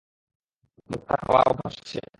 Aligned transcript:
দোক্তা 0.89 1.15
খাওয়া 1.21 1.41
অভ্যেস 1.49 1.75
আছে? 1.81 2.01